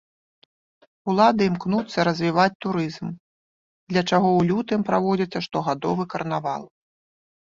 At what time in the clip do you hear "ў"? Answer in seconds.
4.37-4.41